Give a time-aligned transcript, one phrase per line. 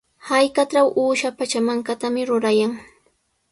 [0.27, 2.77] Hallqatraw uusha pachamankatami rurayan.